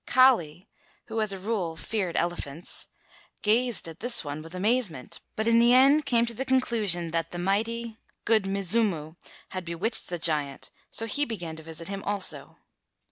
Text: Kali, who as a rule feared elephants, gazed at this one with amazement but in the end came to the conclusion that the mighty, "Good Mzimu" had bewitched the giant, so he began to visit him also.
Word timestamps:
Kali, 0.07 0.67
who 1.09 1.21
as 1.21 1.31
a 1.31 1.37
rule 1.37 1.75
feared 1.77 2.15
elephants, 2.17 2.87
gazed 3.43 3.87
at 3.87 3.99
this 3.99 4.23
one 4.25 4.41
with 4.41 4.55
amazement 4.55 5.19
but 5.35 5.47
in 5.47 5.59
the 5.59 5.75
end 5.75 6.07
came 6.07 6.25
to 6.25 6.33
the 6.33 6.43
conclusion 6.43 7.11
that 7.11 7.29
the 7.29 7.37
mighty, 7.37 7.99
"Good 8.25 8.45
Mzimu" 8.47 9.15
had 9.49 9.63
bewitched 9.63 10.09
the 10.09 10.17
giant, 10.17 10.71
so 10.89 11.05
he 11.05 11.23
began 11.23 11.55
to 11.57 11.61
visit 11.61 11.87
him 11.87 12.01
also. 12.01 12.57